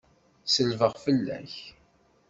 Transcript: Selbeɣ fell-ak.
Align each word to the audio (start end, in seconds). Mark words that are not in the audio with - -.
Selbeɣ 0.53 0.93
fell-ak. 1.03 1.53